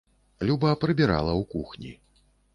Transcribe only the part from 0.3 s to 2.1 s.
Люба прыбірала ў кухні.